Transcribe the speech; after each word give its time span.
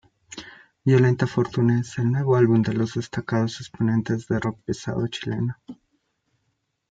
Violenta 0.83 1.27
Fortuna 1.27 1.79
es 1.79 1.99
el 1.99 2.11
nuevo 2.11 2.35
álbum 2.35 2.63
de 2.63 2.73
los 2.73 2.95
destacados 2.95 3.61
exponentes 3.61 4.27
de 4.27 4.39
rock 4.39 4.59
pesado 4.65 5.05
chileno. 5.05 5.55